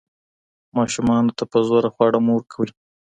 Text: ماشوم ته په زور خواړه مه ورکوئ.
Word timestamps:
ماشوم 0.75 1.09
ته 1.37 1.43
په 1.51 1.57
زور 1.67 1.83
خواړه 1.93 2.19
مه 2.25 2.31
ورکوئ. 2.35 2.69